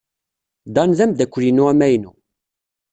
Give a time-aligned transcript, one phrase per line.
[0.75, 2.11] Dan d ameddakel-inu amaynu.